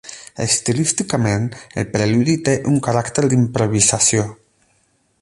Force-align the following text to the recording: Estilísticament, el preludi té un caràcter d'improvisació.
Estilísticament, 0.45 1.45
el 1.81 1.85
preludi 1.97 2.37
té 2.49 2.57
un 2.73 2.81
caràcter 2.89 3.27
d'improvisació. 3.35 4.29